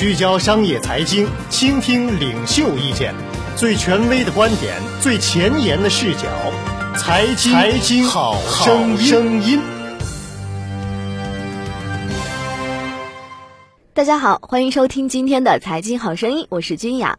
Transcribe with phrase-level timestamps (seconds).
[0.00, 3.14] 聚焦商业财经，倾听领袖意见，
[3.54, 6.22] 最权威的观点，最前沿的视角，
[6.96, 8.34] 财经财经好
[8.96, 9.60] 声音。
[13.92, 17.18] 大家好，欢迎收听今天的财经好声音，我是君雅。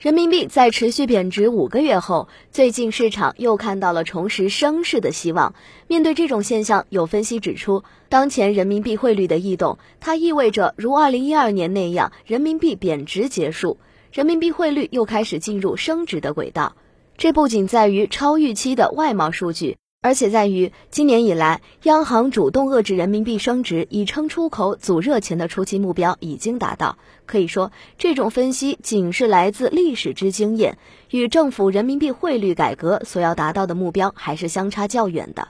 [0.00, 5.54] 人民币在持续贬值五个月后，最近市场又看到了重拾升势的希望。
[5.88, 13.76] 面对这种现象，有分析指出，当前人民币汇率的异动，它意味着如二零一二年那样，人民币贬值结束，
[14.10, 16.76] 人民币汇率又开始进入升值的轨道。
[17.18, 19.76] 这不仅在于超预期的外贸数据。
[20.02, 26.96] 而且在于今年以来，央行主动遏制人民币升值，以撑出口、阻热钱的初期目标已经达到。
[27.26, 30.78] 可以说，这种分析仅是来自历史之经验，
[31.10, 35.48] 与政府人民币汇率改革所要达到的目标还是相差较远的。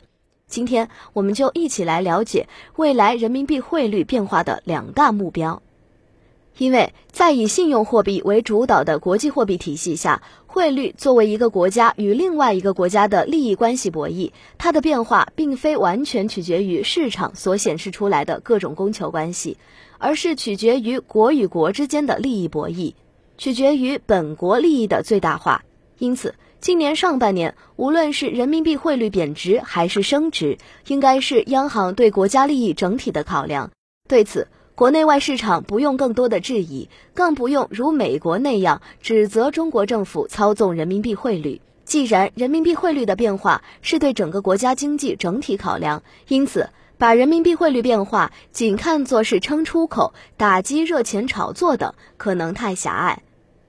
[0.48, 5.62] 今天，我们就一起来了解未来人民币汇率变化的两大目标。
[6.58, 10.20] 因为在以信用货币为主导的国际货币体系下，
[10.52, 19.56] 汇率作为一个国家与另外一个国家的利益关系博弈，它的变化并非完全取决于市场所显示出来的各种供求关系，
[19.98, 22.94] 而是取决于国与国之间的利益博弈，
[23.38, 25.62] 取决于本国利益的最大化。
[25.98, 33.70] 因此，今年上半年，无论是人民币汇率贬值还是升值，应该是央行对国家利益整体的考量。
[34.08, 34.48] 对此，
[34.80, 41.60] 国内外市场不用更多的质疑，更不用如美国那样指责中国政府操纵人民币汇率。
[41.84, 53.22] 既然人民币汇率的变化是对整个国家经济整体考量，因此把人民币汇率变化仅看作是撑出口、打击热钱炒作等，可能太狭隘。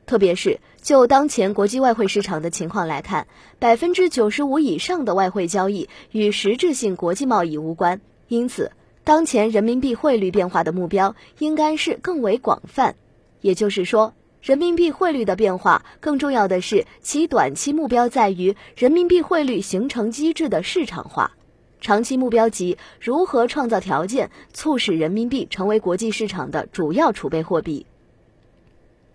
[0.05, 3.27] 特别是就当前国际外汇市场的情况来看，
[3.59, 8.71] 百分之九十五以上的外汇交易与实质性国际贸易无关，因此。
[9.03, 12.95] 当前人民币汇率变化的目标应该是更为广泛，
[13.41, 21.31] 也就是说，人民币汇率的变化更重要的是其短期目标在于人民币汇率形成机制的市场化，
[21.79, 27.87] 长期目标即如何创造条件，促使人民币成为国际市场的主要储备货币。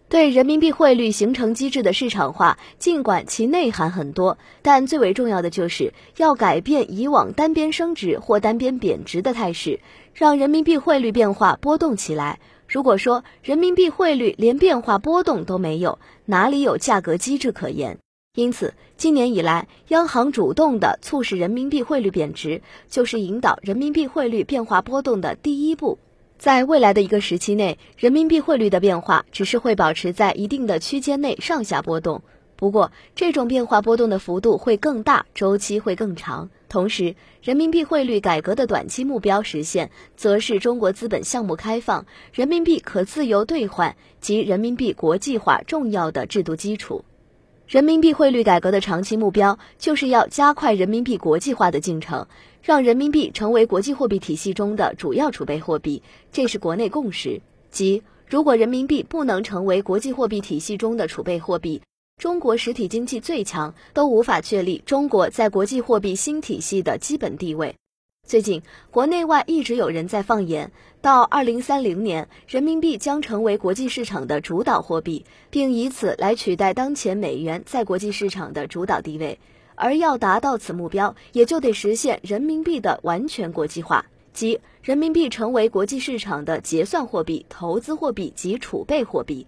[0.08, 9.80] 对人民币汇率形成机制的市场化，尽管其内涵很多，但最为重要的就是要改变以往单边升值或单边贬值的态势，
[10.14, 12.38] 让人民币汇率变化波动起来。
[12.68, 17.98] 如果说人民币汇率连变化波动都没有，哪里有价格机制可言？
[18.36, 25.98] 因此，今年以来，央行主动的促使人民币汇率贬值，就是引导人民币汇率变化波动的第一步。
[26.38, 32.22] 在未来的一个时期内，人民币汇率的变化只是会保持在一定的区间内上下波动。
[32.56, 36.48] 不过，这种变化波动的幅度会更大，周期会更长。
[36.68, 47.04] 同时，人民币汇率改革的短期目标实现，则是中国资本项目开放、人民币可自由兑换及人民币国际化重要的制度基础。
[47.66, 52.24] 人民币汇率改革的长期目标，就是要加快人民币国际化的进程。
[52.62, 56.00] 让人民币成为国际货币体系中的主要储备货币，
[56.30, 57.40] 这是国内共识。
[57.72, 61.82] 即如果人民币不能成为国际货币体系中的储备货币，
[62.22, 67.74] 中国实体经济最强都无法确立中国在国际货币新体系的基本地位。
[68.26, 68.60] 最近，
[68.90, 79.38] 国内外一直有人在放言，到二零三零年，人民币将成为国际市场的主导货币，并以此来取代当前美元在国际市场的主导地位。
[79.76, 89.46] 而要达到此目标，也就得实现人民币的完全国际化，即人民币成为国际市场的结算货币、投资货币及储备货币。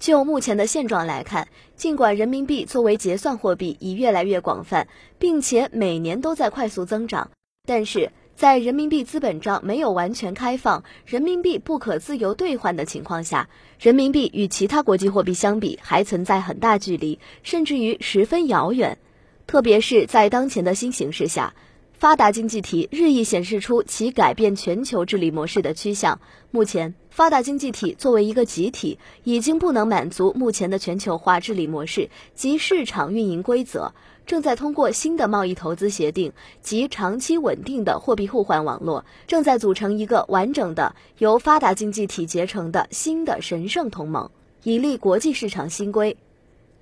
[0.00, 7.30] 就目前的现状来看，尽管人民币作为结算货币已越来越广泛，并且每年都在快速增长，
[7.66, 18.98] 但是在人民币资本账没有完全开放、人民币不可自由兑换的情况下，人民币与其他国际货币相比还存在很大距离，甚至于十分遥远。
[19.46, 21.54] 特别是在当前的新形势下，
[21.98, 26.20] 发达经济体日益显示出其改变全球治理模式的趋向。
[26.50, 33.92] 目前，发达经济体作为一个集体，已经不能满足目前的全球化治理模式及市场运营规则，
[34.26, 44.30] 正在通过新的贸易投资协定及长期稳定的货币互换网络，正在组成一个完整的由发达经济体结成的新的神圣同盟，
[44.64, 46.14] 以立国际市场新规。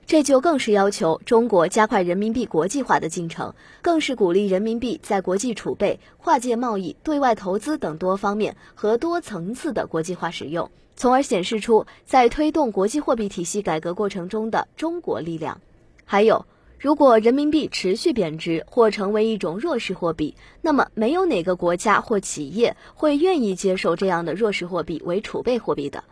[0.07, 15.61] 这就更是要求中国加快人民币国际化的进程，更是鼓励人民币在国际储备、跨界贸易、对外投资等多方面和多层次的国际化使用，从而显示出在推动国际货币体系改革过程中的中国力量。
[16.05, 16.45] 还有，
[16.79, 26.05] 如果人民币持续贬值或成为一种弱势货币，那么没有哪个国家或企业会愿意接受这样的弱势货币为储备货币的。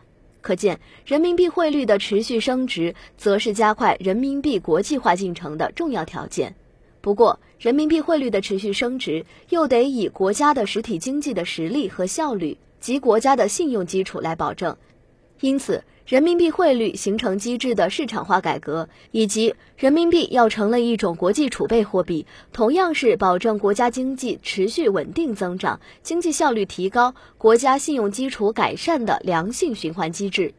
[0.43, 6.53] 可见，人民币汇率的持续升值，则是加快人民币国际化进程的重要条件。
[6.99, 14.75] 不过，人民币汇率的持续升值，又得以国家的实体经济的实力和效率及国家的信用基础来保证。
[15.39, 30.53] 因此，人民币汇率形成机制的市场化改革，以及人民币要成了一种国际储备货币，同样是保证国家经济持续稳定增长、经济效率提高、国家信用基础改善的良性循环机制。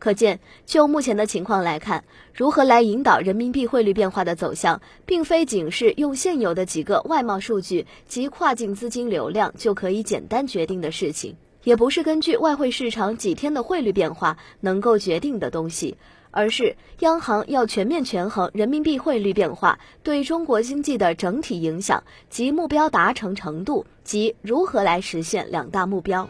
[0.00, 2.02] 可见，就目前的情况来看，
[2.34, 15.96] 如何来引导人民币汇率变化的走向，并非仅是用现有的几个外贸数据及跨境资金流量就可以简单决定的事情，也不是根据外汇市场几天的汇率变化能够决定的东西，
[16.30, 26.26] 而是央行要全面权衡人民币汇率变化对中国经济的整体影响及目标达成程度及如何来实现两大目标。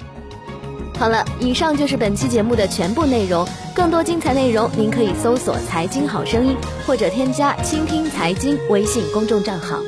[0.98, 3.46] 好了，以上就是本期节目的全部内容。
[3.74, 6.54] 更多精彩内容，您可以搜索“财经好声音”
[6.86, 9.80] 或者添加“倾听财经”微信公众账号。